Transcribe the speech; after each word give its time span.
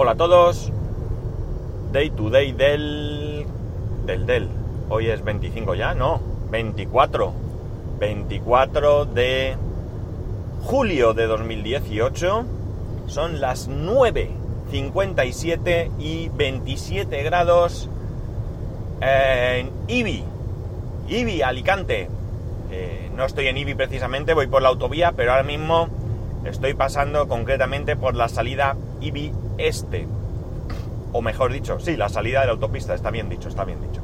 Hola 0.00 0.12
a 0.12 0.14
todos. 0.14 0.70
Day 1.90 2.10
to 2.10 2.30
day 2.30 2.52
del. 2.52 3.44
del 4.06 4.26
del. 4.26 4.48
Hoy 4.90 5.08
es 5.08 5.24
25 5.24 5.74
ya, 5.74 5.94
no, 5.94 6.20
24. 6.52 7.32
24 7.98 9.06
de 9.06 9.56
julio 10.62 11.14
de 11.14 11.26
2018. 11.26 12.44
Son 13.08 13.40
las 13.40 13.68
9.57 13.68 15.90
y 15.98 16.28
27 16.28 17.20
grados 17.24 17.90
en 19.00 19.72
Ibi. 19.88 20.22
Ibi, 21.08 21.42
Alicante. 21.42 22.08
Eh, 22.70 23.10
no 23.16 23.24
estoy 23.24 23.48
en 23.48 23.56
Ibi 23.56 23.74
precisamente, 23.74 24.32
voy 24.32 24.46
por 24.46 24.62
la 24.62 24.68
autovía, 24.68 25.10
pero 25.16 25.32
ahora 25.32 25.42
mismo 25.42 25.88
estoy 26.44 26.74
pasando 26.74 27.26
concretamente 27.26 27.96
por 27.96 28.14
la 28.14 28.28
salida 28.28 28.76
Ibi 29.00 29.32
Este. 29.58 30.06
O 31.12 31.22
mejor 31.22 31.52
dicho, 31.52 31.80
sí, 31.80 31.96
la 31.96 32.08
salida 32.08 32.40
de 32.40 32.46
la 32.46 32.52
autopista, 32.52 32.94
está 32.94 33.10
bien 33.10 33.28
dicho, 33.28 33.48
está 33.48 33.64
bien 33.64 33.80
dicho. 33.80 34.02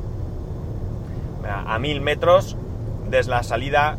A 1.66 1.78
mil 1.78 2.00
metros 2.00 2.56
desde 3.10 3.30
la 3.30 3.42
salida 3.42 3.96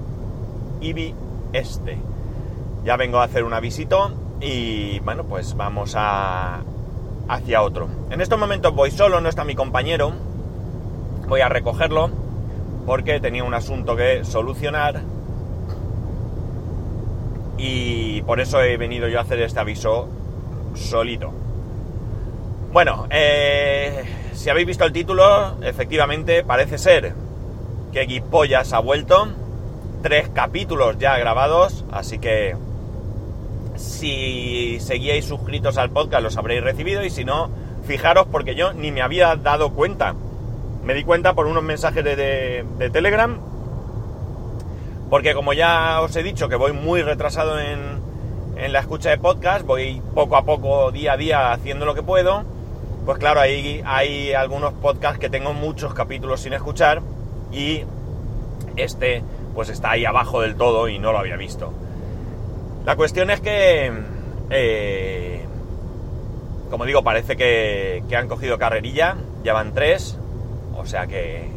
Ibi 0.82 1.14
Este. 1.54 1.98
Ya 2.84 2.98
vengo 2.98 3.20
a 3.20 3.24
hacer 3.24 3.44
una 3.44 3.60
visita 3.60 4.12
y 4.42 5.00
bueno, 5.00 5.24
pues 5.24 5.56
vamos 5.56 5.94
a 5.96 6.62
hacia 7.28 7.62
otro. 7.62 7.88
En 8.12 8.22
estos 8.22 8.40
momentos 8.40 8.74
voy 8.74 8.92
solo, 8.92 9.22
no 9.22 9.30
está 9.30 9.44
mi 9.44 9.56
compañero. 9.56 10.14
Voy 11.28 11.42
a 11.42 11.50
recogerlo 11.50 12.10
porque 12.86 13.20
tenía 13.20 13.44
un 13.44 13.54
asunto 13.54 13.96
que 13.96 14.24
solucionar 14.24 15.02
y 17.58 18.22
por 18.24 18.40
eso 18.40 18.62
he 18.62 18.78
venido 18.78 19.08
yo 19.08 19.20
a 19.20 19.22
hacer 19.22 19.42
este 19.42 19.60
aviso 19.60 20.08
solito. 20.76 21.32
Bueno, 22.72 23.08
eh, 23.10 24.04
si 24.34 24.50
habéis 24.50 24.68
visto 24.68 24.84
el 24.84 24.92
título, 24.92 25.64
efectivamente 25.64 26.44
parece 26.44 26.78
ser 26.78 27.14
que 27.94 28.02
Guipollas 28.02 28.74
ha 28.74 28.80
vuelto. 28.80 29.30
Tres 30.02 30.30
capítulos 30.30 30.98
ya 31.00 31.18
grabados, 31.18 31.86
así 31.92 32.20
que 32.20 32.56
si 33.76 34.78
seguíais 34.80 35.26
suscritos 35.26 35.78
al 35.78 35.90
podcast 35.90 36.24
los 36.24 36.38
habréis 36.38 36.64
recibido 36.64 37.04
y 37.04 37.10
si 37.10 37.26
no, 37.26 37.50
fijaros 37.86 38.28
porque 38.32 38.56
yo 38.56 38.74
ni 38.74 38.92
me 38.92 39.02
había 39.02 39.36
dado 39.36 39.72
cuenta. 39.72 40.16
Me 40.84 40.94
di 40.94 41.04
cuenta 41.04 41.34
por 41.34 41.48
unos 41.48 41.64
mensajes 41.64 42.04
de, 42.04 42.66
Telegram, 42.92 43.40
porque 45.10 45.34
como 45.34 45.54
ya 45.54 46.02
os 46.02 46.16
he 46.16 46.24
dicho 46.24 46.48
que 46.50 46.56
voy 46.56 46.74
muy 46.74 47.02
retrasado 47.02 47.60
en, 47.60 48.05
en 48.56 48.74
la 48.74 48.80
escucha 48.80 49.10
de 49.10 49.18
podcast, 49.18 49.66
voy 49.66 50.02
poco 50.14 50.36
a 50.38 50.44
poco, 50.44 50.92
día 50.92 51.14
a 51.14 51.18
día, 51.18 51.52
haciendo 51.52 51.86
lo 51.86 51.96
que 51.96 52.04
puedo, 52.04 52.44
pues 53.06 53.18
claro, 53.20 53.40
ahí 53.40 53.82
hay 53.86 54.34
algunos 54.34 54.74
podcasts 54.74 55.20
que 55.20 55.30
tengo 55.30 55.54
muchos 55.54 55.94
capítulos 55.94 56.42
sin 56.42 56.54
escuchar 56.54 57.02
y 57.52 57.84
este 58.78 59.24
pues 59.54 59.70
está 59.70 59.92
ahí 59.92 60.06
abajo 60.06 60.42
del 60.42 60.56
todo 60.56 60.90
y 60.90 61.00
no 61.00 61.12
lo 61.12 61.20
había 61.20 61.38
visto. 61.38 61.72
La 62.86 62.96
cuestión 62.96 63.30
es 63.30 63.40
que, 63.42 63.92
eh, 64.50 65.46
como 66.70 66.86
digo, 66.86 67.04
parece 67.04 67.38
que, 67.38 68.04
que 68.10 68.16
han 68.16 68.28
cogido 68.28 68.58
carrerilla, 68.58 69.16
ya 69.44 69.54
van 69.54 69.74
tres, 69.74 70.18
o 70.76 70.86
sea 70.86 71.08
que 71.08 71.50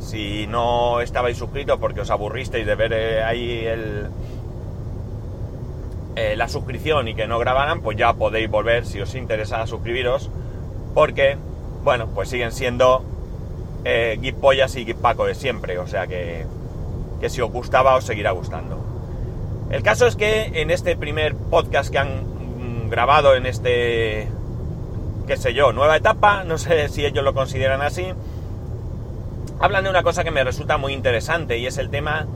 si 0.00 0.46
no 0.46 1.00
estabais 1.00 1.36
suscritos 1.36 1.78
porque 1.78 2.00
os 2.00 2.10
aburristeis 2.10 2.66
de 2.66 2.74
ver 2.74 2.92
eh, 2.92 3.22
ahí 3.22 3.64
el, 3.66 4.08
eh, 6.16 6.36
la 6.36 6.48
suscripción 6.48 7.08
y 7.08 7.14
que 7.14 7.26
no 7.26 7.38
grabaran, 7.38 7.80
pues 7.80 7.96
ya 7.96 8.12
podéis 8.12 8.50
volver 8.50 8.86
si 8.86 9.00
os 9.00 9.14
interesa 9.14 9.66
suscribiros. 9.66 10.30
Porque, 10.94 11.36
bueno, 11.84 12.08
pues 12.14 12.28
siguen 12.28 12.52
siendo 12.52 13.04
eh, 13.84 14.18
y 14.20 14.92
Paco 14.94 15.26
de 15.26 15.34
siempre. 15.34 15.78
O 15.78 15.86
sea 15.86 16.06
que, 16.06 16.44
que 17.20 17.30
si 17.30 17.40
os 17.40 17.50
gustaba 17.50 17.96
os 17.96 18.04
seguirá 18.04 18.32
gustando. 18.32 18.78
El 19.70 19.82
caso 19.82 20.06
es 20.06 20.16
que 20.16 20.60
en 20.60 20.70
este 20.70 20.96
primer 20.96 21.34
podcast 21.34 21.90
que 21.90 21.98
han 21.98 22.84
mm, 22.84 22.90
grabado 22.90 23.34
en 23.34 23.46
este, 23.46 24.28
qué 25.26 25.36
sé 25.38 25.54
yo, 25.54 25.72
nueva 25.72 25.96
etapa, 25.96 26.44
no 26.44 26.58
sé 26.58 26.90
si 26.90 27.06
ellos 27.06 27.24
lo 27.24 27.32
consideran 27.32 27.80
así, 27.80 28.04
hablan 29.60 29.84
de 29.84 29.90
una 29.90 30.02
cosa 30.02 30.24
que 30.24 30.30
me 30.30 30.44
resulta 30.44 30.76
muy 30.76 30.92
interesante 30.92 31.56
y 31.56 31.66
es 31.66 31.78
el 31.78 31.88
tema 31.88 32.26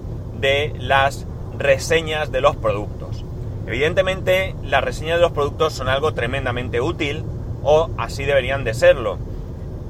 de 0.40 0.72
las 0.78 1.26
reseñas 1.58 2.32
de 2.32 2.40
los 2.40 2.56
productos. 2.56 3.25
Evidentemente, 3.66 4.54
las 4.62 4.82
reseñas 4.82 5.16
de 5.16 5.22
los 5.22 5.32
productos 5.32 5.72
son 5.72 5.88
algo 5.88 6.14
tremendamente 6.14 6.80
útil 6.80 7.24
o 7.64 7.90
así 7.98 8.24
deberían 8.24 8.62
de 8.62 8.74
serlo. 8.74 9.18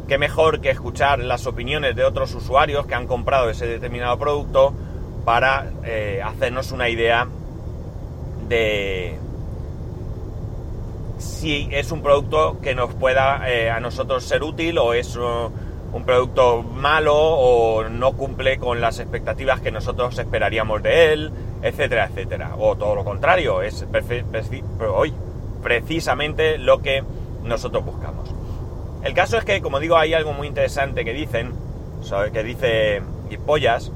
Qué 0.09 0.19
mejor 0.19 0.61
que 0.61 0.71
escuchar 0.71 1.19
las 1.19 1.47
opiniones 1.47 1.95
de 1.95 2.05
otros 2.05 2.35
usuarios 2.35 2.87
que 2.87 2.95
han 2.95 3.07
comprado 3.07 3.51
ese 3.51 3.67
determinado 3.67 4.19
producto 4.19 4.73
para 5.25 5.71
eh, 5.85 6.23
hacernos 6.25 6.73
una 6.73 6.89
idea 6.89 7.27
de 8.49 9.19
si 11.19 11.69
es 11.71 11.91
un 11.93 12.03
producto 12.03 12.59
que 12.63 12.75
nos 12.75 12.95
pueda 12.95 13.51
eh, 13.51 13.71
a 13.71 13.81
nosotros 13.81 14.25
ser 14.25 14.43
útil 14.43 14.79
o 14.79 14.95
es 14.95 15.17
un 15.17 16.05
producto 16.05 16.63
malo 16.63 17.17
o 17.17 17.89
no 17.89 18.13
cumple 18.13 18.59
con 18.59 18.81
las 18.81 19.01
expectativas 19.01 19.61
que 19.61 19.71
nosotros 19.71 20.19
esperaríamos 20.19 20.83
de 20.83 21.13
él, 21.13 21.33
etcétera, 21.63 22.07
etcétera. 22.11 22.55
O 22.59 22.77
todo 22.77 22.95
lo 22.95 23.05
contrario, 23.05 23.63
es 23.63 23.87
hoy 24.95 25.15
precisamente 25.63 26.59
lo 26.59 26.81
que 26.81 27.03
nosotros 27.45 27.85
buscamos. 27.85 28.33
El 29.03 29.15
caso 29.15 29.39
es 29.39 29.45
que, 29.45 29.61
como 29.61 29.79
digo, 29.79 29.97
hay 29.97 30.15
algo 30.15 30.33
muy 30.33 30.49
interesante 30.49 31.05
que 31.05 31.13
dicen, 31.13 31.53
que 32.33 32.43
dice 32.43 33.03
Pollas, 33.45 33.93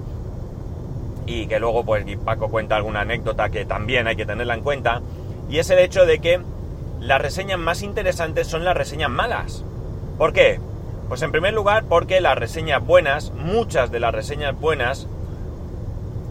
y 1.26 1.46
que 1.46 1.60
luego 1.60 1.84
pues 1.84 2.04
Paco 2.24 2.48
cuenta 2.48 2.76
alguna 2.76 3.02
anécdota 3.02 3.50
que 3.50 3.64
también 3.64 4.06
hay 4.06 4.16
que 4.16 4.26
tenerla 4.26 4.54
en 4.54 4.62
cuenta, 4.62 5.00
y 5.48 5.58
es 5.58 5.70
el 5.70 5.78
hecho 5.78 6.06
de 6.06 6.18
que 6.18 6.40
las 7.00 7.20
reseñas 7.20 7.58
más 7.58 7.82
interesantes 7.82 8.46
son 8.46 8.64
las 8.64 8.76
reseñas 8.76 9.10
malas. 9.10 9.64
¿Por 10.18 10.32
qué? 10.32 10.60
Pues 11.08 11.22
en 11.22 11.32
primer 11.32 11.54
lugar 11.54 11.84
porque 11.88 12.20
las 12.20 12.36
reseñas 12.36 12.84
buenas, 12.84 13.32
muchas 13.32 13.90
de 13.90 14.00
las 14.00 14.14
reseñas 14.14 14.58
buenas, 14.58 15.08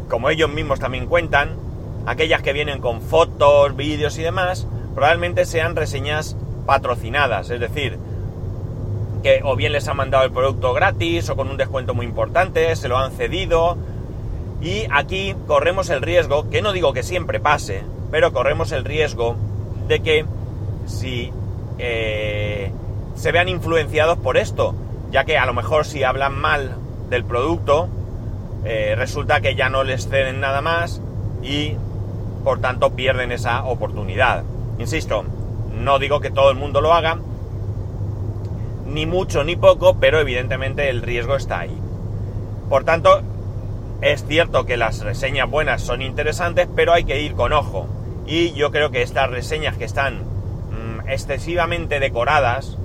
como 0.09 0.29
ellos 0.29 0.49
mismos 0.49 0.79
también 0.79 1.05
cuentan, 1.05 1.55
aquellas 2.05 2.41
que 2.41 2.53
vienen 2.53 2.81
con 2.81 3.01
fotos, 3.01 3.75
vídeos 3.75 4.17
y 4.17 4.23
demás, 4.23 4.67
probablemente 4.95 5.45
sean 5.45 5.75
reseñas 5.75 6.35
patrocinadas, 6.65 7.49
es 7.49 7.59
decir, 7.59 7.97
que 9.23 9.41
o 9.43 9.55
bien 9.55 9.71
les 9.71 9.87
han 9.87 9.97
mandado 9.97 10.25
el 10.25 10.31
producto 10.31 10.73
gratis 10.73 11.29
o 11.29 11.35
con 11.35 11.49
un 11.49 11.57
descuento 11.57 11.93
muy 11.93 12.05
importante, 12.05 12.75
se 12.75 12.87
lo 12.87 12.97
han 12.97 13.11
cedido, 13.11 13.77
y 14.61 14.85
aquí 14.91 15.35
corremos 15.47 15.89
el 15.89 16.01
riesgo, 16.01 16.49
que 16.49 16.61
no 16.61 16.73
digo 16.73 16.93
que 16.93 17.03
siempre 17.03 17.39
pase, 17.39 17.83
pero 18.11 18.33
corremos 18.33 18.71
el 18.71 18.83
riesgo 18.83 19.35
de 19.87 20.01
que 20.01 20.25
si 20.85 21.31
eh, 21.77 22.71
se 23.15 23.31
vean 23.31 23.49
influenciados 23.49 24.17
por 24.17 24.37
esto, 24.37 24.75
ya 25.11 25.23
que 25.23 25.37
a 25.37 25.45
lo 25.45 25.53
mejor 25.53 25.85
si 25.85 26.03
hablan 26.03 26.37
mal 26.39 26.75
del 27.09 27.23
producto, 27.23 27.89
eh, 28.65 28.95
resulta 28.97 29.41
que 29.41 29.55
ya 29.55 29.69
no 29.69 29.83
les 29.83 30.07
ceden 30.07 30.39
nada 30.39 30.61
más 30.61 31.01
y 31.41 31.75
por 32.43 32.59
tanto 32.59 32.91
pierden 32.91 33.31
esa 33.31 33.63
oportunidad. 33.63 34.43
Insisto, 34.77 35.23
no 35.73 35.99
digo 35.99 36.19
que 36.19 36.31
todo 36.31 36.51
el 36.51 36.57
mundo 36.57 36.81
lo 36.81 36.93
haga, 36.93 37.19
ni 38.85 39.05
mucho 39.05 39.43
ni 39.43 39.55
poco, 39.55 39.97
pero 39.99 40.19
evidentemente 40.19 40.89
el 40.89 41.01
riesgo 41.01 41.35
está 41.35 41.59
ahí. 41.59 41.77
Por 42.69 42.83
tanto, 42.83 43.21
es 44.01 44.25
cierto 44.25 44.65
que 44.65 44.77
las 44.77 45.01
reseñas 45.01 45.49
buenas 45.49 45.81
son 45.81 46.01
interesantes, 46.01 46.67
pero 46.75 46.93
hay 46.93 47.03
que 47.03 47.21
ir 47.21 47.33
con 47.33 47.53
ojo. 47.53 47.87
Y 48.25 48.53
yo 48.53 48.71
creo 48.71 48.91
que 48.91 49.01
estas 49.01 49.29
reseñas 49.29 49.77
que 49.77 49.85
están 49.85 50.19
mm, 50.19 51.09
excesivamente 51.09 51.99
decoradas, 51.99 52.77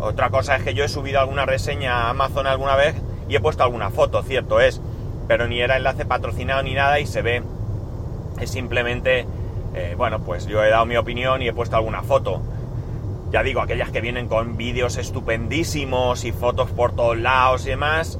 otra 0.00 0.30
cosa 0.30 0.56
es 0.56 0.62
que 0.62 0.74
yo 0.74 0.84
he 0.84 0.88
subido 0.88 1.20
alguna 1.20 1.46
reseña 1.46 2.02
a 2.02 2.10
Amazon 2.10 2.46
alguna 2.46 2.76
vez 2.76 2.94
y 3.28 3.36
he 3.36 3.40
puesto 3.40 3.62
alguna 3.62 3.90
foto, 3.90 4.22
cierto 4.22 4.60
es, 4.60 4.80
pero 5.28 5.48
ni 5.48 5.60
era 5.60 5.76
enlace 5.76 6.04
patrocinado 6.04 6.62
ni 6.62 6.74
nada 6.74 7.00
y 7.00 7.06
se 7.06 7.22
ve, 7.22 7.42
es 8.40 8.50
simplemente, 8.50 9.26
eh, 9.74 9.94
bueno, 9.96 10.20
pues 10.20 10.46
yo 10.46 10.62
he 10.62 10.70
dado 10.70 10.86
mi 10.86 10.96
opinión 10.96 11.42
y 11.42 11.48
he 11.48 11.52
puesto 11.52 11.76
alguna 11.76 12.02
foto. 12.02 12.40
Ya 13.30 13.42
digo, 13.42 13.62
aquellas 13.62 13.90
que 13.90 14.00
vienen 14.00 14.28
con 14.28 14.56
vídeos 14.56 14.98
estupendísimos 14.98 16.24
y 16.24 16.32
fotos 16.32 16.70
por 16.70 16.94
todos 16.94 17.16
lados 17.18 17.66
y 17.66 17.70
demás, 17.70 18.18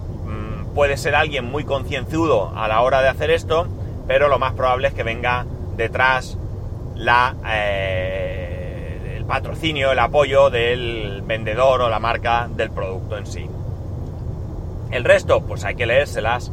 puede 0.74 0.96
ser 0.96 1.14
alguien 1.14 1.44
muy 1.44 1.64
concienzudo 1.64 2.52
a 2.56 2.68
la 2.68 2.80
hora 2.80 3.02
de 3.02 3.08
hacer 3.08 3.30
esto, 3.30 3.66
pero 4.06 4.28
lo 4.28 4.38
más 4.38 4.54
probable 4.54 4.88
es 4.88 4.94
que 4.94 5.02
venga 5.02 5.46
detrás 5.76 6.38
la, 6.96 7.34
eh, 7.46 9.16
el 9.16 9.24
patrocinio, 9.24 9.92
el 9.92 9.98
apoyo 9.98 10.50
del 10.50 11.22
vendedor 11.26 11.82
o 11.82 11.88
la 11.88 11.98
marca 11.98 12.48
del 12.54 12.70
producto 12.70 13.18
en 13.18 13.26
sí. 13.26 13.48
El 14.90 15.04
resto, 15.04 15.42
pues 15.42 15.64
hay 15.64 15.74
que 15.74 15.86
leérselas 15.86 16.52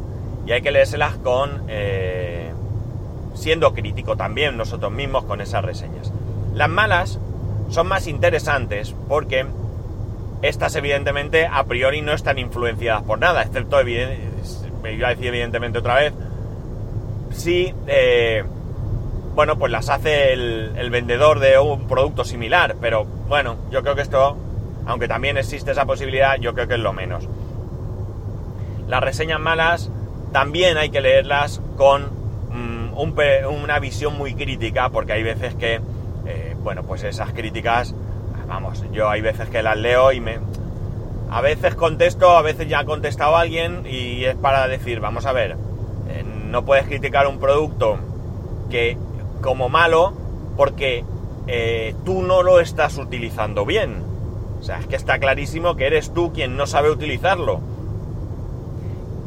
y 0.50 0.52
hay 0.52 0.62
que 0.62 0.72
leérselas 0.72 1.14
con 1.18 1.62
eh, 1.68 2.50
siendo 3.34 3.72
crítico 3.72 4.16
también 4.16 4.56
nosotros 4.56 4.90
mismos 4.90 5.22
con 5.22 5.40
esas 5.40 5.64
reseñas. 5.64 6.12
Las 6.54 6.68
malas 6.68 7.20
son 7.68 7.86
más 7.86 8.08
interesantes 8.08 8.92
porque 9.08 9.46
estas 10.42 10.74
evidentemente 10.74 11.46
a 11.46 11.62
priori 11.62 12.02
no 12.02 12.12
están 12.12 12.40
influenciadas 12.40 13.04
por 13.04 13.20
nada, 13.20 13.42
excepto, 13.42 13.76
me 14.82 14.92
iba 14.92 15.06
a 15.06 15.10
decir 15.10 15.28
evidentemente 15.28 15.78
otra 15.78 15.94
vez, 15.94 16.14
si, 17.30 17.72
eh, 17.86 18.42
bueno, 19.36 19.56
pues 19.56 19.70
las 19.70 19.88
hace 19.88 20.32
el, 20.32 20.72
el 20.76 20.90
vendedor 20.90 21.38
de 21.38 21.60
un 21.60 21.86
producto 21.86 22.24
similar, 22.24 22.74
pero 22.80 23.04
bueno, 23.04 23.54
yo 23.70 23.82
creo 23.82 23.94
que 23.94 24.02
esto, 24.02 24.36
aunque 24.84 25.06
también 25.06 25.36
existe 25.36 25.70
esa 25.70 25.84
posibilidad, 25.86 26.38
yo 26.40 26.54
creo 26.54 26.66
que 26.66 26.74
es 26.74 26.80
lo 26.80 26.92
menos. 26.92 27.28
Las 28.88 29.00
reseñas 29.00 29.38
malas 29.38 29.92
también 30.32 30.78
hay 30.78 30.90
que 30.90 31.00
leerlas 31.00 31.60
con 31.76 32.04
mm, 32.50 32.94
una 33.48 33.78
visión 33.78 34.16
muy 34.16 34.34
crítica, 34.34 34.90
porque 34.90 35.12
hay 35.12 35.22
veces 35.22 35.54
que, 35.54 35.80
eh, 36.26 36.56
bueno, 36.62 36.82
pues 36.82 37.02
esas 37.02 37.32
críticas, 37.32 37.94
vamos, 38.48 38.84
yo 38.92 39.08
hay 39.08 39.20
veces 39.20 39.48
que 39.48 39.62
las 39.62 39.76
leo 39.76 40.12
y 40.12 40.20
me... 40.20 40.38
A 41.32 41.40
veces 41.40 41.76
contesto, 41.76 42.36
a 42.36 42.42
veces 42.42 42.68
ya 42.68 42.80
ha 42.80 42.84
contestado 42.84 43.36
alguien 43.36 43.84
y 43.88 44.24
es 44.24 44.34
para 44.34 44.66
decir, 44.66 44.98
vamos 44.98 45.26
a 45.26 45.32
ver, 45.32 45.52
eh, 46.08 46.24
no 46.24 46.64
puedes 46.64 46.86
criticar 46.86 47.28
un 47.28 47.38
producto 47.38 47.98
que 48.68 48.96
como 49.40 49.68
malo 49.68 50.12
porque 50.56 51.04
eh, 51.46 51.94
tú 52.04 52.22
no 52.22 52.42
lo 52.42 52.58
estás 52.58 52.98
utilizando 52.98 53.64
bien. 53.64 54.02
O 54.58 54.62
sea, 54.64 54.80
es 54.80 54.86
que 54.88 54.96
está 54.96 55.20
clarísimo 55.20 55.76
que 55.76 55.86
eres 55.86 56.12
tú 56.12 56.32
quien 56.32 56.56
no 56.56 56.66
sabe 56.66 56.90
utilizarlo 56.90 57.60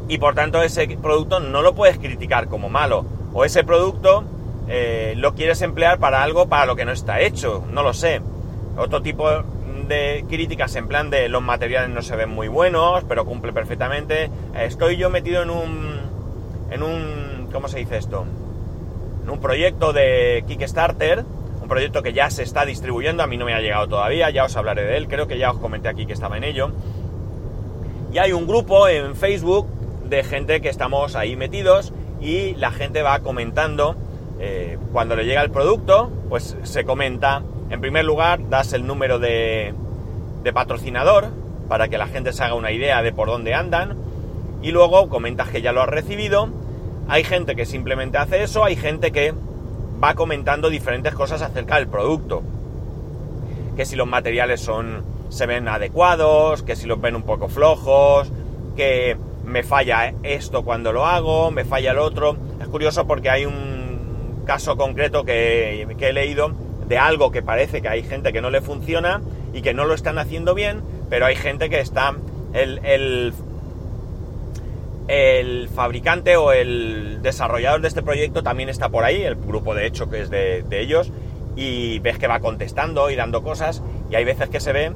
y 0.08 0.18
por 0.18 0.34
tanto 0.34 0.62
ese 0.62 0.86
producto 1.00 1.40
no 1.40 1.62
lo 1.62 1.74
puedes 1.74 1.98
criticar 1.98 2.48
como 2.48 2.68
malo. 2.68 3.04
O 3.32 3.44
ese 3.44 3.64
producto 3.64 4.24
eh, 4.68 5.14
lo 5.16 5.34
quieres 5.34 5.62
emplear 5.62 5.98
para 5.98 6.22
algo 6.22 6.46
para 6.48 6.66
lo 6.66 6.76
que 6.76 6.84
no 6.84 6.92
está 6.92 7.20
hecho, 7.20 7.64
no 7.70 7.82
lo 7.82 7.92
sé. 7.92 8.20
Otro 8.76 9.02
tipo 9.02 9.28
de 9.88 10.24
críticas 10.28 10.74
en 10.76 10.88
plan 10.88 11.10
de 11.10 11.28
los 11.28 11.42
materiales 11.42 11.90
no 11.90 12.02
se 12.02 12.16
ven 12.16 12.30
muy 12.30 12.48
buenos, 12.48 13.04
pero 13.04 13.24
cumple 13.24 13.52
perfectamente. 13.52 14.30
Estoy 14.58 14.96
yo 14.96 15.10
metido 15.10 15.42
en 15.42 15.50
un... 15.50 16.00
en 16.70 16.82
un... 16.82 17.48
¿cómo 17.52 17.68
se 17.68 17.78
dice 17.78 17.98
esto? 17.98 18.24
En 19.22 19.30
un 19.30 19.38
proyecto 19.38 19.92
de 19.92 20.44
Kickstarter, 20.46 21.24
un 21.62 21.68
proyecto 21.68 22.02
que 22.02 22.12
ya 22.12 22.30
se 22.30 22.42
está 22.42 22.66
distribuyendo, 22.66 23.22
a 23.22 23.26
mí 23.26 23.36
no 23.36 23.44
me 23.44 23.54
ha 23.54 23.60
llegado 23.60 23.88
todavía, 23.88 24.28
ya 24.30 24.44
os 24.44 24.56
hablaré 24.56 24.82
de 24.82 24.96
él, 24.96 25.08
creo 25.08 25.28
que 25.28 25.38
ya 25.38 25.50
os 25.50 25.58
comenté 25.58 25.88
aquí 25.88 26.04
que 26.04 26.12
estaba 26.12 26.36
en 26.36 26.44
ello. 26.44 26.70
Y 28.12 28.18
hay 28.18 28.32
un 28.32 28.46
grupo 28.46 28.86
en 28.88 29.14
Facebook 29.16 29.66
de 30.14 30.24
gente 30.24 30.60
que 30.60 30.68
estamos 30.68 31.16
ahí 31.16 31.36
metidos 31.36 31.92
y 32.20 32.54
la 32.54 32.70
gente 32.70 33.02
va 33.02 33.18
comentando. 33.20 33.96
Eh, 34.40 34.78
cuando 34.92 35.16
le 35.16 35.24
llega 35.24 35.42
el 35.42 35.50
producto, 35.50 36.10
pues 36.28 36.56
se 36.62 36.84
comenta. 36.84 37.42
En 37.70 37.80
primer 37.80 38.04
lugar, 38.04 38.48
das 38.48 38.72
el 38.72 38.86
número 38.86 39.18
de, 39.18 39.74
de 40.42 40.52
patrocinador 40.52 41.28
para 41.68 41.88
que 41.88 41.98
la 41.98 42.06
gente 42.06 42.32
se 42.32 42.42
haga 42.44 42.54
una 42.54 42.72
idea 42.72 43.02
de 43.02 43.12
por 43.12 43.28
dónde 43.28 43.54
andan. 43.54 43.96
Y 44.62 44.70
luego 44.70 45.08
comentas 45.08 45.48
que 45.48 45.62
ya 45.62 45.72
lo 45.72 45.82
has 45.82 45.88
recibido. 45.88 46.48
Hay 47.08 47.24
gente 47.24 47.54
que 47.54 47.66
simplemente 47.66 48.18
hace 48.18 48.42
eso, 48.42 48.64
hay 48.64 48.76
gente 48.76 49.12
que 49.12 49.34
va 50.02 50.14
comentando 50.14 50.70
diferentes 50.70 51.14
cosas 51.14 51.42
acerca 51.42 51.76
del 51.76 51.88
producto. 51.88 52.42
Que 53.76 53.84
si 53.84 53.96
los 53.96 54.06
materiales 54.06 54.60
son 54.60 55.02
se 55.28 55.46
ven 55.46 55.66
adecuados, 55.68 56.62
que 56.62 56.76
si 56.76 56.86
los 56.86 57.00
ven 57.00 57.16
un 57.16 57.22
poco 57.22 57.48
flojos, 57.48 58.30
que 58.76 59.16
me 59.44 59.62
falla 59.62 60.14
esto 60.22 60.64
cuando 60.64 60.92
lo 60.92 61.06
hago, 61.06 61.50
me 61.50 61.64
falla 61.64 61.92
el 61.92 61.98
otro. 61.98 62.36
Es 62.60 62.68
curioso 62.68 63.06
porque 63.06 63.30
hay 63.30 63.44
un 63.44 64.42
caso 64.46 64.76
concreto 64.76 65.24
que, 65.24 65.86
he 65.98 66.12
leído 66.12 66.52
de 66.86 66.98
algo 66.98 67.30
que 67.30 67.42
parece 67.42 67.80
que 67.80 67.88
hay 67.88 68.02
gente 68.02 68.32
que 68.32 68.40
no 68.40 68.50
le 68.50 68.60
funciona 68.60 69.22
y 69.52 69.62
que 69.62 69.72
no 69.74 69.84
lo 69.84 69.94
están 69.94 70.18
haciendo 70.18 70.54
bien, 70.54 70.82
pero 71.08 71.26
hay 71.26 71.36
gente 71.36 71.70
que 71.70 71.80
está... 71.80 72.14
El, 72.52 72.80
el, 72.84 73.32
fabricante 75.74 76.36
o 76.36 76.52
el 76.52 77.20
desarrollador 77.20 77.80
de 77.80 77.88
este 77.88 78.02
proyecto 78.02 78.42
también 78.42 78.68
está 78.68 78.88
por 78.88 79.04
ahí, 79.04 79.22
el 79.22 79.34
grupo 79.34 79.74
de 79.74 79.86
hecho 79.86 80.08
que 80.08 80.22
es 80.22 80.30
de, 80.30 80.62
de 80.62 80.80
ellos, 80.80 81.10
y 81.56 81.98
ves 81.98 82.18
que 82.18 82.26
va 82.26 82.40
contestando 82.40 83.10
y 83.10 83.16
dando 83.16 83.42
cosas, 83.42 83.82
y 84.10 84.14
hay 84.14 84.24
veces 84.24 84.48
que 84.48 84.60
se 84.60 84.72
ve 84.72 84.92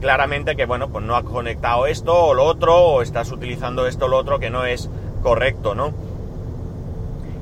claramente 0.00 0.56
que, 0.56 0.66
bueno, 0.66 0.88
pues 0.88 1.04
no 1.04 1.16
has 1.16 1.24
conectado 1.24 1.86
esto 1.86 2.14
o 2.16 2.34
lo 2.34 2.44
otro, 2.44 2.76
o 2.76 3.02
estás 3.02 3.30
utilizando 3.30 3.86
esto 3.86 4.06
o 4.06 4.08
lo 4.08 4.16
otro 4.16 4.38
que 4.38 4.50
no 4.50 4.64
es 4.64 4.88
correcto, 5.22 5.74
¿no? 5.74 5.92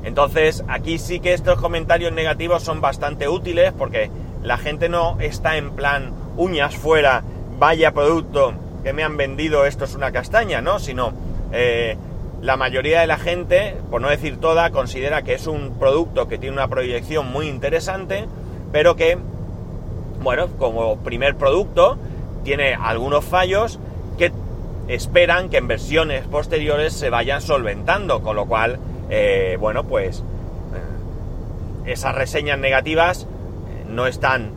Entonces, 0.03 0.63
aquí 0.67 0.97
sí 0.97 1.19
que 1.19 1.33
estos 1.33 1.59
comentarios 1.59 2.13
negativos 2.13 2.63
son 2.63 2.81
bastante 2.81 3.27
útiles 3.27 3.73
porque 3.77 4.09
la 4.43 4.57
gente 4.57 4.89
no 4.89 5.17
está 5.19 5.57
en 5.57 5.71
plan 5.71 6.13
uñas 6.37 6.75
fuera, 6.75 7.23
vaya 7.57 7.93
producto 7.93 8.53
que 8.83 8.93
me 8.93 9.03
han 9.03 9.17
vendido, 9.17 9.65
esto 9.65 9.85
es 9.85 9.95
una 9.95 10.11
castaña, 10.11 10.61
¿no? 10.61 10.79
Sino 10.79 11.11
eh, 11.51 11.97
la 12.41 12.55
mayoría 12.55 13.01
de 13.01 13.07
la 13.07 13.17
gente, 13.17 13.75
por 13.91 14.01
no 14.01 14.09
decir 14.09 14.39
toda, 14.39 14.69
considera 14.71 15.23
que 15.23 15.33
es 15.33 15.47
un 15.47 15.77
producto 15.77 16.27
que 16.27 16.37
tiene 16.37 16.53
una 16.53 16.69
proyección 16.69 17.29
muy 17.31 17.47
interesante, 17.47 18.25
pero 18.71 18.95
que, 18.95 19.17
bueno, 20.21 20.47
como 20.57 20.97
primer 20.99 21.35
producto, 21.35 21.97
tiene 22.43 22.73
algunos 22.73 23.25
fallos 23.25 23.79
que 24.17 24.31
esperan 24.87 25.49
que 25.49 25.57
en 25.57 25.67
versiones 25.67 26.25
posteriores 26.25 26.93
se 26.93 27.09
vayan 27.09 27.41
solventando, 27.41 28.21
con 28.21 28.35
lo 28.35 28.45
cual, 28.45 28.79
eh, 29.09 29.57
bueno, 29.59 29.83
pues 29.83 30.23
eh, 31.85 31.91
esas 31.91 32.15
reseñas 32.15 32.57
negativas 32.57 33.23
eh, 33.23 33.85
no 33.87 34.07
están, 34.07 34.53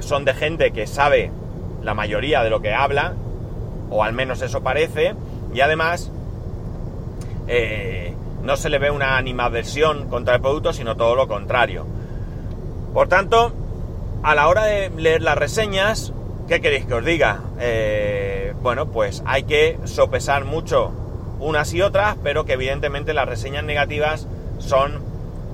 son 0.00 0.24
de 0.24 0.34
gente 0.34 0.72
que 0.72 0.86
sabe 0.86 1.30
la 1.82 1.94
mayoría 1.94 2.42
de 2.42 2.50
lo 2.50 2.60
que 2.60 2.72
habla, 2.72 3.14
o 3.90 4.02
al 4.02 4.12
menos 4.12 4.42
eso 4.42 4.62
parece, 4.62 5.14
y 5.52 5.60
además 5.60 6.10
no 8.42 8.56
se 8.56 8.70
le 8.70 8.78
ve 8.78 8.90
una 8.90 9.16
animadversión 9.16 10.08
contra 10.08 10.36
el 10.36 10.40
producto, 10.40 10.72
sino 10.72 10.96
todo 10.96 11.14
lo 11.14 11.28
contrario. 11.28 11.86
Por 12.92 13.08
tanto, 13.08 13.52
a 14.22 14.34
la 14.34 14.48
hora 14.48 14.64
de 14.64 14.90
leer 14.90 15.22
las 15.22 15.36
reseñas, 15.36 16.12
¿Qué 16.48 16.60
queréis 16.60 16.84
que 16.84 16.94
os 16.94 17.04
diga? 17.04 17.40
Eh, 17.58 18.52
bueno, 18.60 18.86
pues 18.86 19.22
hay 19.24 19.44
que 19.44 19.78
sopesar 19.84 20.44
mucho 20.44 20.92
unas 21.40 21.72
y 21.72 21.80
otras, 21.80 22.16
pero 22.22 22.44
que 22.44 22.52
evidentemente 22.52 23.14
las 23.14 23.26
reseñas 23.26 23.64
negativas 23.64 24.28
son 24.58 25.02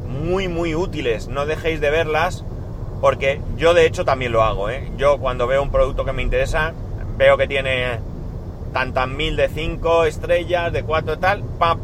muy, 0.08 0.48
muy 0.48 0.74
útiles. 0.74 1.28
No 1.28 1.46
dejéis 1.46 1.80
de 1.80 1.90
verlas, 1.90 2.44
porque 3.00 3.40
yo 3.56 3.72
de 3.72 3.86
hecho 3.86 4.04
también 4.04 4.32
lo 4.32 4.42
hago. 4.42 4.68
¿eh? 4.68 4.90
Yo 4.96 5.18
cuando 5.18 5.46
veo 5.46 5.62
un 5.62 5.70
producto 5.70 6.04
que 6.04 6.12
me 6.12 6.22
interesa, 6.22 6.72
veo 7.16 7.36
que 7.36 7.46
tiene 7.46 8.00
tantas 8.72 9.06
mil 9.08 9.36
de 9.36 9.48
5 9.48 10.04
estrellas, 10.04 10.72
de 10.72 10.82
4 10.82 11.18
tal, 11.20 11.44
¡pap! 11.58 11.78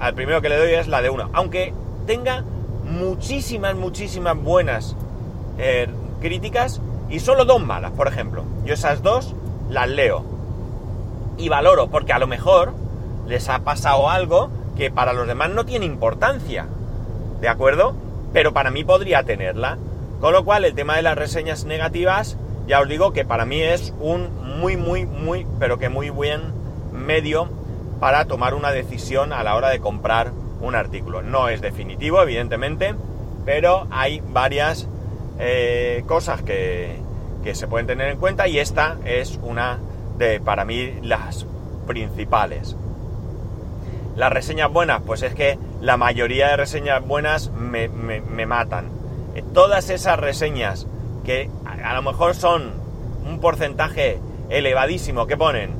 Al 0.00 0.14
primero 0.14 0.40
que 0.42 0.48
le 0.48 0.56
doy 0.56 0.72
es 0.72 0.88
la 0.88 1.02
de 1.02 1.10
1. 1.10 1.30
Aunque 1.34 1.72
tenga 2.06 2.42
muchísimas, 2.84 3.76
muchísimas 3.76 4.36
buenas 4.36 4.96
eh, 5.58 5.86
críticas, 6.20 6.80
y 7.10 7.20
solo 7.20 7.44
dos 7.44 7.60
malas, 7.60 7.90
por 7.92 8.08
ejemplo. 8.08 8.44
Yo 8.64 8.74
esas 8.74 9.02
dos 9.02 9.34
las 9.68 9.88
leo 9.88 10.24
y 11.36 11.48
valoro 11.48 11.88
porque 11.88 12.12
a 12.12 12.18
lo 12.18 12.26
mejor 12.26 12.72
les 13.26 13.48
ha 13.48 13.60
pasado 13.60 14.08
algo 14.08 14.50
que 14.76 14.90
para 14.90 15.12
los 15.12 15.26
demás 15.26 15.50
no 15.50 15.66
tiene 15.66 15.86
importancia. 15.86 16.66
¿De 17.40 17.48
acuerdo? 17.48 17.94
Pero 18.32 18.52
para 18.52 18.70
mí 18.70 18.84
podría 18.84 19.24
tenerla. 19.24 19.78
Con 20.20 20.32
lo 20.32 20.44
cual 20.44 20.64
el 20.64 20.74
tema 20.74 20.96
de 20.96 21.02
las 21.02 21.16
reseñas 21.16 21.64
negativas, 21.64 22.36
ya 22.66 22.80
os 22.80 22.88
digo 22.88 23.12
que 23.12 23.24
para 23.24 23.46
mí 23.46 23.60
es 23.60 23.94
un 24.00 24.28
muy, 24.58 24.76
muy, 24.76 25.06
muy, 25.06 25.46
pero 25.58 25.78
que 25.78 25.88
muy 25.88 26.10
buen 26.10 26.40
medio 26.92 27.48
para 28.00 28.26
tomar 28.26 28.54
una 28.54 28.70
decisión 28.70 29.32
a 29.32 29.42
la 29.42 29.56
hora 29.56 29.70
de 29.70 29.80
comprar 29.80 30.32
un 30.60 30.74
artículo. 30.74 31.22
No 31.22 31.48
es 31.48 31.60
definitivo, 31.60 32.20
evidentemente, 32.22 32.94
pero 33.44 33.86
hay 33.90 34.22
varias 34.32 34.86
eh, 35.40 36.04
cosas 36.06 36.42
que, 36.42 36.98
se 37.54 37.66
pueden 37.66 37.86
tener 37.86 38.10
en 38.10 38.18
cuenta 38.18 38.46
y 38.46 38.58
esta 38.58 38.98
es 39.06 39.40
una 39.42 39.78
de, 40.18 40.38
para 40.38 40.66
mí, 40.66 40.98
las 41.02 41.46
principales. 41.86 42.76
Las 44.16 44.30
reseñas 44.30 44.70
buenas, 44.70 45.00
pues 45.06 45.22
es 45.22 45.34
que 45.34 45.58
la 45.80 45.96
mayoría 45.96 46.48
de 46.48 46.58
reseñas 46.58 47.04
buenas 47.04 47.50
me, 47.50 47.88
matan. 48.46 48.90
Eh, 49.34 49.42
todas 49.54 49.88
esas 49.88 50.20
reseñas 50.20 50.86
que 51.24 51.48
a, 51.64 51.94
lo 51.94 52.02
mejor 52.02 52.34
son 52.34 52.72
un 53.26 53.40
porcentaje 53.40 54.18
elevadísimo 54.50 55.26
que 55.26 55.38
ponen, 55.38 55.70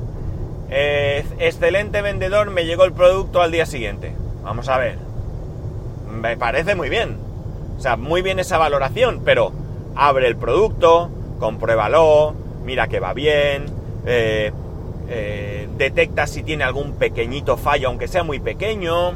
eh, 0.71 1.23
excelente 1.37 2.01
vendedor, 2.01 2.49
me 2.49 2.65
llegó 2.65 2.83
el 2.85 2.93
producto 2.93 3.41
al 3.41 3.51
día 3.51 3.67
siguiente. 3.67 4.13
Vamos 4.43 4.69
a 4.69 4.77
ver. 4.77 4.97
Me 6.09 6.35
parece 6.35 6.73
muy 6.75 6.89
bien, 6.89 7.17
o 7.81 7.83
sea, 7.83 7.97
muy 7.97 8.21
bien 8.21 8.37
esa 8.37 8.59
valoración, 8.59 9.23
pero 9.25 9.51
abre 9.95 10.27
el 10.27 10.35
producto, 10.35 11.09
compruébalo, 11.39 12.35
mira 12.63 12.87
que 12.87 12.99
va 12.99 13.13
bien, 13.13 13.65
eh, 14.05 14.51
eh, 15.09 15.67
detecta 15.77 16.27
si 16.27 16.43
tiene 16.43 16.63
algún 16.63 16.93
pequeñito 16.93 17.57
fallo, 17.57 17.87
aunque 17.87 18.07
sea 18.07 18.23
muy 18.23 18.39
pequeño, 18.39 19.13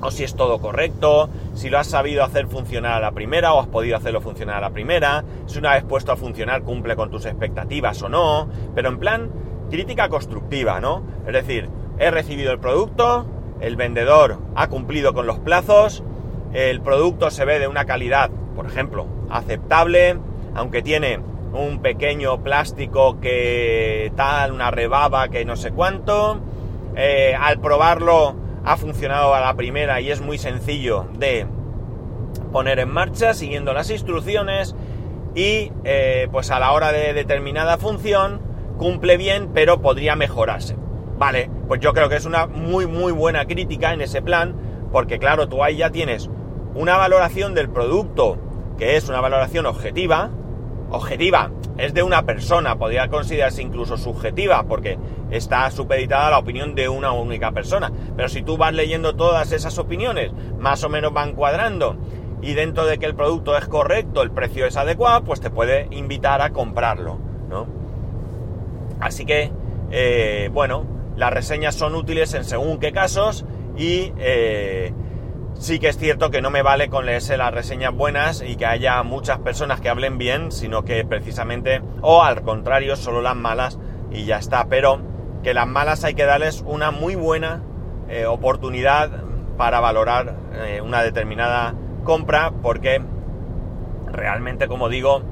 o 0.00 0.10
si 0.10 0.24
es 0.24 0.34
todo 0.36 0.58
correcto. 0.58 1.28
si 1.52 1.68
lo 1.68 1.78
has 1.78 1.86
sabido 1.86 2.24
hacer 2.24 2.46
funcionar 2.46 2.94
a 2.94 3.00
la 3.00 3.12
primera 3.12 3.52
o 3.52 3.60
has 3.60 3.66
podido 3.66 3.98
hacerlo 3.98 4.22
funcionar 4.22 4.56
a 4.56 4.60
la 4.62 4.70
primera, 4.70 5.22
si 5.44 5.58
una 5.58 5.74
vez 5.74 5.84
puesto 5.84 6.12
a 6.12 6.16
funcionar 6.16 6.62
cumple 6.62 6.96
con 6.96 7.10
tus 7.10 7.26
expectativas 7.26 8.00
o 8.00 8.08
no, 8.08 8.48
pero 8.74 8.88
en 8.88 8.98
plan 8.98 9.30
crítica 9.70 10.08
constructiva, 10.08 10.80
¿no? 10.80 11.02
Es 11.26 11.34
decir, 11.34 11.68
he 11.98 12.10
recibido 12.10 12.52
el 12.52 12.58
producto, 12.58 13.26
el 13.60 13.76
vendedor 13.76 14.38
ha 14.54 14.66
cumplido 14.68 15.12
con 15.12 15.26
los 15.26 15.40
plazos, 15.40 16.02
el 16.52 16.80
producto 16.80 17.30
se 17.30 17.44
ve 17.44 17.58
de 17.58 17.68
una 17.68 17.84
calidad, 17.84 18.30
por 18.54 18.66
ejemplo, 18.66 19.06
aceptable, 19.30 20.18
aunque 20.54 20.82
tiene 20.82 21.20
un 21.52 21.80
pequeño 21.80 22.42
plástico 22.42 23.20
que 23.20 24.12
tal, 24.16 24.52
una 24.52 24.70
rebaba 24.70 25.28
que 25.28 25.44
no 25.44 25.56
sé 25.56 25.70
cuánto, 25.72 26.40
eh, 26.96 27.34
al 27.38 27.60
probarlo 27.60 28.36
ha 28.64 28.76
funcionado 28.76 29.34
a 29.34 29.40
la 29.40 29.54
primera 29.54 30.00
y 30.00 30.10
es 30.10 30.20
muy 30.20 30.38
sencillo 30.38 31.06
de 31.18 31.46
poner 32.52 32.78
en 32.78 32.90
marcha 32.90 33.34
siguiendo 33.34 33.72
las 33.72 33.90
instrucciones 33.90 34.74
y 35.34 35.70
eh, 35.84 36.28
pues 36.32 36.50
a 36.50 36.58
la 36.58 36.72
hora 36.72 36.92
de 36.92 37.12
determinada 37.12 37.76
función 37.76 38.40
cumple 38.78 39.16
bien 39.16 39.50
pero 39.54 39.80
podría 39.80 40.16
mejorarse. 40.16 40.76
Vale, 41.18 41.50
pues 41.68 41.80
yo 41.80 41.92
creo 41.92 42.08
que 42.08 42.16
es 42.16 42.26
una 42.26 42.46
muy 42.46 42.86
muy 42.86 43.12
buena 43.12 43.46
crítica 43.46 43.92
en 43.92 44.00
ese 44.00 44.20
plan 44.20 44.54
porque 44.96 45.18
claro, 45.18 45.46
tú 45.46 45.62
ahí 45.62 45.76
ya 45.76 45.90
tienes 45.90 46.30
una 46.74 46.96
valoración 46.96 47.52
del 47.52 47.68
producto 47.68 48.38
que 48.78 48.96
es 48.96 49.10
una 49.10 49.20
valoración 49.20 49.66
objetiva, 49.66 50.30
objetiva 50.90 51.50
es 51.76 51.92
de 51.92 52.02
una 52.02 52.22
persona, 52.22 52.78
podría 52.78 53.08
considerarse 53.08 53.60
incluso 53.60 53.98
subjetiva, 53.98 54.62
porque 54.62 54.98
está 55.30 55.70
supeditada 55.70 56.28
a 56.28 56.30
la 56.30 56.38
opinión 56.38 56.74
de 56.74 56.88
una 56.88 57.12
única 57.12 57.52
persona. 57.52 57.92
Pero 58.16 58.30
si 58.30 58.40
tú 58.40 58.56
vas 58.56 58.72
leyendo 58.72 59.14
todas 59.14 59.52
esas 59.52 59.76
opiniones, 59.76 60.32
más 60.58 60.82
o 60.82 60.88
menos 60.88 61.12
van 61.12 61.34
cuadrando, 61.34 61.98
y 62.40 62.54
dentro 62.54 62.86
de 62.86 62.96
que 62.96 63.04
el 63.04 63.14
producto 63.14 63.54
es 63.54 63.66
correcto, 63.66 64.22
el 64.22 64.30
precio 64.30 64.64
es 64.64 64.78
adecuado, 64.78 65.24
pues 65.24 65.42
te 65.42 65.50
puede 65.50 65.88
invitar 65.90 66.40
a 66.40 66.54
comprarlo, 66.54 67.18
¿no? 67.50 67.66
Así 69.00 69.26
que, 69.26 69.52
eh, 69.90 70.48
bueno, 70.54 70.86
las 71.16 71.34
reseñas 71.34 71.74
son 71.74 71.94
útiles 71.94 72.32
en 72.32 72.44
según 72.44 72.78
qué 72.78 72.92
casos 72.92 73.44
y 73.76 74.12
eh, 74.18 74.92
sí 75.54 75.78
que 75.78 75.88
es 75.88 75.98
cierto 75.98 76.30
que 76.30 76.40
no 76.40 76.50
me 76.50 76.62
vale 76.62 76.88
con 76.88 77.06
leerse 77.06 77.36
las 77.36 77.52
reseñas 77.52 77.94
buenas 77.94 78.42
y 78.42 78.56
que 78.56 78.66
haya 78.66 79.02
muchas 79.02 79.38
personas 79.38 79.80
que 79.80 79.88
hablen 79.88 80.18
bien, 80.18 80.50
sino 80.50 80.84
que 80.84 81.04
precisamente, 81.04 81.82
o 82.00 82.22
al 82.22 82.42
contrario, 82.42 82.96
solo 82.96 83.20
las 83.20 83.36
malas 83.36 83.78
y 84.10 84.24
ya 84.24 84.38
está. 84.38 84.66
Pero 84.68 85.00
que 85.42 85.54
las 85.54 85.66
malas 85.66 86.04
hay 86.04 86.14
que 86.14 86.24
darles 86.24 86.62
una 86.66 86.90
muy 86.90 87.14
buena 87.14 87.62
eh, 88.08 88.26
oportunidad 88.26 89.10
para 89.56 89.80
valorar 89.80 90.36
eh, 90.54 90.80
una 90.80 91.02
determinada 91.02 91.74
compra 92.04 92.52
porque 92.62 93.02
realmente, 94.10 94.68
como 94.68 94.88
digo, 94.88 95.22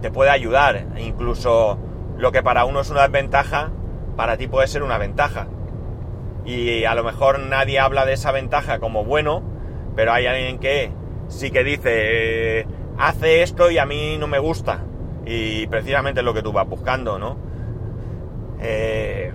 te 0.00 0.10
puede 0.10 0.30
ayudar. 0.30 0.86
Incluso 0.98 1.78
lo 2.16 2.30
que 2.30 2.42
para 2.42 2.64
uno 2.64 2.80
es 2.80 2.90
una 2.90 3.02
desventaja, 3.02 3.70
para 4.16 4.36
ti 4.36 4.46
puede 4.46 4.68
ser 4.68 4.82
una 4.82 4.98
ventaja. 4.98 5.48
Y 6.44 6.84
a 6.84 6.94
lo 6.94 7.04
mejor 7.04 7.38
nadie 7.38 7.78
habla 7.78 8.04
de 8.04 8.14
esa 8.14 8.32
ventaja 8.32 8.78
como 8.78 9.04
bueno, 9.04 9.42
pero 9.94 10.12
hay 10.12 10.26
alguien 10.26 10.58
que 10.58 10.90
sí 11.28 11.50
que 11.50 11.64
dice, 11.64 12.60
eh, 12.60 12.66
hace 12.98 13.42
esto 13.42 13.70
y 13.70 13.78
a 13.78 13.86
mí 13.86 14.16
no 14.18 14.26
me 14.26 14.38
gusta. 14.38 14.84
Y 15.24 15.66
precisamente 15.68 16.20
es 16.20 16.24
lo 16.24 16.34
que 16.34 16.42
tú 16.42 16.52
vas 16.52 16.68
buscando, 16.68 17.18
¿no? 17.18 17.36
Eh, 18.60 19.32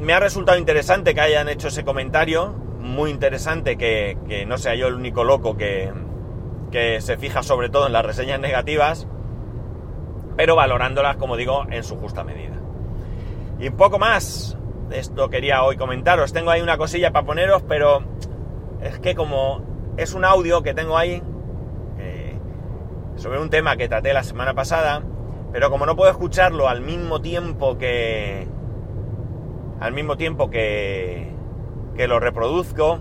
me 0.00 0.12
ha 0.12 0.20
resultado 0.20 0.58
interesante 0.58 1.14
que 1.14 1.20
hayan 1.20 1.48
hecho 1.48 1.68
ese 1.68 1.84
comentario, 1.84 2.52
muy 2.80 3.10
interesante 3.10 3.76
que, 3.76 4.44
no 4.46 4.58
sea 4.58 4.74
yo 4.74 4.88
el 4.88 4.94
único 4.94 5.24
loco 5.24 5.56
que, 5.56 5.92
que 6.70 7.00
se 7.00 7.16
fija 7.16 7.42
sobre 7.42 7.68
todo 7.68 7.86
en 7.86 7.92
las 7.92 8.04
reseñas 8.04 8.40
negativas, 8.40 9.06
pero 10.36 10.56
valorándolas, 10.56 11.16
como 11.16 11.36
digo, 11.36 11.64
en 11.70 11.84
su 11.84 11.96
justa 11.96 12.24
medida. 12.24 12.56
Y 13.58 13.68
un 13.68 13.76
poco 13.76 13.98
más, 13.98 14.58
esto 14.90 15.28
quería 15.30 15.62
hoy 15.64 15.76
comentaros. 15.76 16.32
Tengo 16.32 16.50
ahí 16.50 16.60
una 16.60 16.76
cosilla 16.76 17.12
para 17.12 17.26
poneros, 17.26 17.62
pero 17.62 18.02
es 18.80 18.98
que 18.98 19.14
como 19.14 19.62
es 19.96 20.14
un 20.14 20.24
audio 20.24 20.62
que 20.62 20.74
tengo 20.74 20.98
ahí 20.98 21.22
eh, 21.98 22.38
sobre 23.16 23.40
un 23.40 23.50
tema 23.50 23.76
que 23.76 23.88
traté 23.88 24.12
la 24.12 24.22
semana 24.22 24.54
pasada, 24.54 25.02
pero 25.52 25.70
como 25.70 25.86
no 25.86 25.96
puedo 25.96 26.10
escucharlo 26.10 26.68
al 26.68 26.80
mismo 26.80 27.20
tiempo 27.20 27.78
que 27.78 28.46
al 29.80 29.92
mismo 29.92 30.16
tiempo 30.16 30.50
que, 30.50 31.28
que 31.96 32.08
lo 32.08 32.18
reproduzco, 32.20 33.00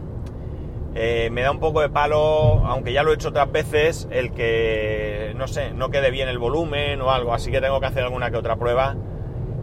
eh, 0.96 1.30
me 1.32 1.42
da 1.42 1.52
un 1.52 1.60
poco 1.60 1.82
de 1.82 1.90
palo, 1.90 2.66
aunque 2.66 2.94
ya 2.94 3.04
lo 3.04 3.12
he 3.12 3.16
hecho 3.16 3.30
otras 3.30 3.52
veces, 3.52 4.08
el 4.12 4.32
que, 4.32 5.34
no 5.38 5.48
sé, 5.48 5.72
no 5.72 5.90
quede 5.90 6.12
bien 6.12 6.28
el 6.28 6.40
volumen 6.40 7.00
o 7.02 7.12
algo, 7.12 7.34
así 7.34 7.52
que 7.52 7.62
tengo 7.62 7.80
que 7.80 7.86
hacer 7.86 8.04
alguna 8.04 8.32
que 8.32 8.38
otra 8.38 8.58
prueba 8.58 8.96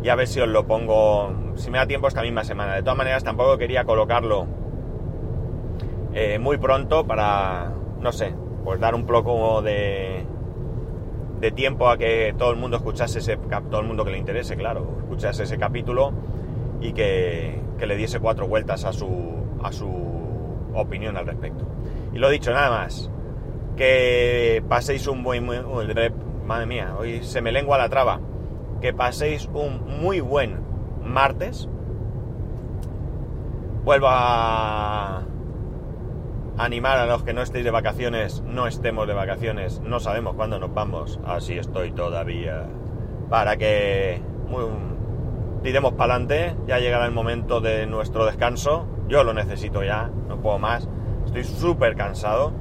y 0.02 0.09
a 0.09 0.14
ver 0.14 0.26
si 0.26 0.40
os 0.40 0.49
lo 0.49 0.66
pongo, 0.66 1.33
si 1.57 1.71
me 1.71 1.78
da 1.78 1.87
tiempo 1.87 2.09
esta 2.09 2.23
misma 2.23 2.45
semana. 2.45 2.75
De 2.75 2.83
todas 2.83 2.97
maneras, 2.97 3.23
tampoco 3.25 3.59
quería 3.59 3.85
colocarlo 3.85 4.47
eh, 6.14 6.38
muy 6.38 6.59
pronto 6.59 7.07
para, 7.07 7.73
no 8.00 8.12
sé, 8.12 8.35
pues 8.64 8.80
dar 8.80 8.95
un 8.95 9.07
poco 9.07 9.62
de, 9.62 10.25
de 11.40 11.50
tiempo 11.52 11.88
a 11.88 11.99
que 11.99 12.35
todo 12.37 12.50
el 12.50 12.57
mundo 12.57 12.78
escuchase 12.78 13.19
ese, 13.19 13.37
todo 13.37 13.80
el 13.80 13.87
mundo 13.87 14.04
que 14.04 14.11
le 14.12 14.19
interese, 14.19 14.57
claro, 14.57 14.97
escuchase 15.02 15.45
ese 15.45 15.59
capítulo 15.59 16.12
y 16.80 16.92
que, 16.92 17.61
que 17.78 17.87
le 17.87 17.97
diese 17.97 18.21
cuatro 18.21 18.47
vueltas 18.47 18.85
a 18.85 18.92
su, 18.92 19.09
a 19.62 19.73
su 19.73 19.88
opinión 20.75 21.16
al 21.16 21.26
respecto. 21.26 21.66
Y 22.12 22.19
lo 22.19 22.28
dicho, 22.28 22.52
nada 22.52 22.71
más, 22.71 23.11
que 23.76 24.62
paséis 24.69 25.07
un 25.07 25.23
buen, 25.23 25.47
madre 26.47 26.66
mía, 26.66 26.95
hoy 26.99 27.23
se 27.23 27.40
me 27.40 27.52
lengua 27.52 27.78
la 27.78 27.88
traba, 27.88 28.21
que 28.80 28.92
paséis 28.92 29.49
un 29.52 30.00
muy 30.00 30.20
buen 30.20 30.60
martes. 31.02 31.68
Vuelvo 33.84 34.06
a 34.08 35.22
animar 36.58 36.99
a 36.99 37.06
los 37.06 37.22
que 37.22 37.32
no 37.32 37.40
estéis 37.40 37.64
de 37.64 37.70
vacaciones, 37.70 38.42
no 38.42 38.66
estemos 38.66 39.06
de 39.06 39.14
vacaciones, 39.14 39.80
no 39.80 39.99
sabemos 39.99 40.34
cuándo 40.34 40.58
nos 40.58 40.75
vamos, 40.75 41.18
así 41.25 41.54
estoy 41.54 41.92
todavía, 41.92 42.66
para 43.30 43.56
que 43.56 44.20
tiremos 45.62 45.94
para 45.94 46.14
adelante, 46.14 46.54
ya 46.66 46.78
llegará 46.78 47.06
el 47.06 47.12
momento 47.12 47.62
de 47.62 47.87
nuestro 47.87 48.26
descanso, 48.26 48.87
yo 49.08 49.25
lo 49.25 49.32
necesito 49.32 49.82
ya, 49.82 50.10
no 50.28 50.42
puedo 50.42 50.58
más, 50.58 50.87
estoy 51.25 51.44
súper 51.44 51.96
cansado. 51.96 52.52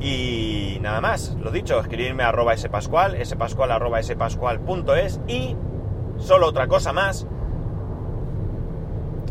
Y 0.00 0.78
nada 0.80 1.02
más, 1.02 1.36
lo 1.38 1.50
dicho, 1.50 1.78
escribirme 1.78 2.22
a 2.22 2.28
arroba 2.28 2.56
spascual, 2.56 3.18
spascual 3.24 3.70
arroba 3.70 4.02
spascual.es 4.02 5.20
y 5.28 5.56
solo 6.16 6.46
otra 6.46 6.68
cosa 6.68 6.92
más, 6.94 7.26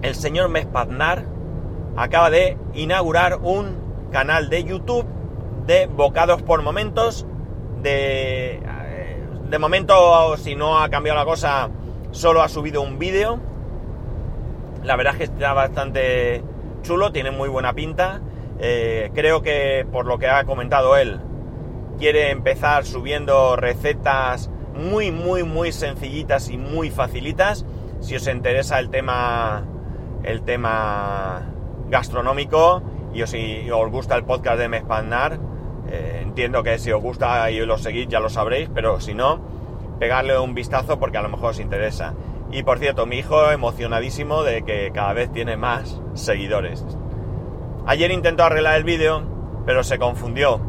el 0.03 0.15
señor 0.15 0.49
Mespaznar 0.49 1.25
acaba 1.97 2.29
de 2.29 2.57
inaugurar 2.73 3.39
un 3.41 4.07
canal 4.11 4.49
de 4.49 4.63
YouTube 4.63 5.05
de 5.65 5.87
bocados 5.87 6.41
por 6.43 6.61
momentos. 6.61 7.25
De, 7.81 8.61
de 9.49 9.59
momento, 9.59 10.37
si 10.37 10.55
no 10.55 10.79
ha 10.79 10.89
cambiado 10.89 11.17
la 11.17 11.25
cosa, 11.25 11.69
solo 12.11 12.41
ha 12.41 12.49
subido 12.49 12.81
un 12.81 12.99
vídeo. 12.99 13.39
La 14.83 14.95
verdad 14.95 15.13
es 15.13 15.17
que 15.17 15.23
está 15.25 15.53
bastante 15.53 16.43
chulo, 16.83 17.11
tiene 17.11 17.31
muy 17.31 17.49
buena 17.49 17.73
pinta. 17.73 18.21
Eh, 18.59 19.11
creo 19.13 19.41
que 19.41 19.87
por 19.91 20.05
lo 20.05 20.19
que 20.19 20.27
ha 20.27 20.43
comentado 20.43 20.97
él, 20.97 21.19
quiere 21.97 22.31
empezar 22.31 22.85
subiendo 22.85 23.55
recetas 23.55 24.49
muy, 24.73 25.11
muy, 25.11 25.43
muy 25.43 25.71
sencillitas 25.71 26.49
y 26.49 26.57
muy 26.57 26.89
facilitas. 26.91 27.65
Si 27.99 28.15
os 28.15 28.27
interesa 28.27 28.79
el 28.79 28.89
tema, 28.89 29.65
el 30.23 30.41
tema 30.41 31.41
gastronómico 31.89 32.81
y 33.13 33.21
os, 33.21 33.33
gusta 33.91 34.15
el 34.15 34.23
podcast 34.23 34.59
de 34.59 34.69
Mespandar, 34.69 35.39
eh, 35.89 36.19
entiendo 36.23 36.63
que 36.63 36.77
si 36.77 36.91
os 36.91 37.01
gusta 37.01 37.49
y 37.51 37.59
lo 37.65 37.77
seguís 37.77 38.07
ya 38.07 38.19
lo 38.19 38.29
sabréis, 38.29 38.69
pero 38.73 39.01
si 39.01 39.13
no, 39.13 39.41
pegarle 39.99 40.37
un 40.39 40.53
vistazo 40.53 40.99
porque 40.99 41.17
a 41.17 41.21
lo 41.21 41.29
mejor 41.29 41.51
os 41.51 41.59
interesa. 41.59 42.13
Y 42.51 42.63
por 42.63 42.79
cierto, 42.79 43.05
mi 43.05 43.17
hijo 43.17 43.51
emocionadísimo 43.51 44.43
de 44.43 44.63
que 44.63 44.91
cada 44.93 45.13
vez 45.13 45.31
tiene 45.31 45.57
más 45.57 46.01
seguidores. 46.13 46.85
Ayer 47.89 48.11
intentó 48.11 48.43
arreglar 48.43 48.75
el 48.75 48.83
vídeo, 48.83 49.23
pero 49.65 49.83
se 49.83 49.97
confundió. 49.97 50.61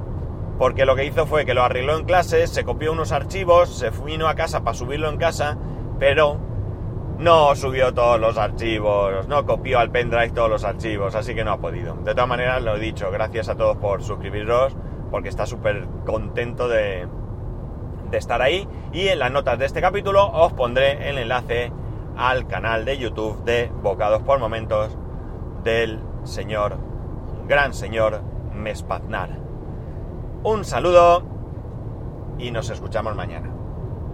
Porque 0.58 0.86
lo 0.86 0.96
que 0.96 1.04
hizo 1.04 1.26
fue 1.26 1.44
que 1.44 1.52
lo 1.52 1.62
arregló 1.62 1.98
en 1.98 2.06
clase, 2.06 2.46
se 2.46 2.64
copió 2.64 2.92
unos 2.92 3.12
archivos, 3.12 3.68
se 3.76 3.90
vino 3.90 4.26
a 4.26 4.34
casa 4.34 4.64
para 4.64 4.72
subirlo 4.72 5.10
en 5.10 5.18
casa, 5.18 5.58
pero 5.98 6.38
no 7.18 7.54
subió 7.56 7.92
todos 7.92 8.18
los 8.18 8.38
archivos, 8.38 9.28
no 9.28 9.44
copió 9.44 9.80
al 9.80 9.90
pendrive 9.90 10.30
todos 10.30 10.48
los 10.48 10.64
archivos, 10.64 11.14
así 11.14 11.34
que 11.34 11.44
no 11.44 11.52
ha 11.52 11.58
podido. 11.58 11.94
De 11.96 12.14
todas 12.14 12.26
maneras, 12.26 12.62
lo 12.62 12.76
he 12.76 12.80
dicho, 12.80 13.10
gracias 13.10 13.50
a 13.50 13.54
todos 13.54 13.76
por 13.76 14.02
suscribiros, 14.02 14.74
porque 15.10 15.28
está 15.28 15.44
súper 15.44 15.88
contento 16.06 16.68
de, 16.68 17.06
de 18.10 18.16
estar 18.16 18.40
ahí. 18.40 18.66
Y 18.94 19.08
en 19.08 19.18
las 19.18 19.30
notas 19.30 19.58
de 19.58 19.66
este 19.66 19.82
capítulo 19.82 20.26
os 20.26 20.54
pondré 20.54 21.10
el 21.10 21.18
enlace 21.18 21.70
al 22.16 22.46
canal 22.46 22.86
de 22.86 22.96
YouTube 22.96 23.44
de 23.44 23.70
Bocados 23.82 24.22
por 24.22 24.38
Momentos 24.38 24.96
del 25.62 26.00
señor, 26.24 26.89
gran 27.50 27.74
señor 27.74 28.22
Mespaznar. 28.54 29.30
Un 30.44 30.64
saludo 30.64 31.24
y 32.38 32.52
nos 32.52 32.70
escuchamos 32.70 33.16
mañana. 33.16 33.49